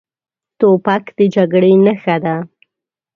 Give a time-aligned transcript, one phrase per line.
[0.59, 2.35] توپک د جګړې نښه ده.